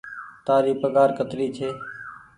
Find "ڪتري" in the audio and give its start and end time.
1.17-1.47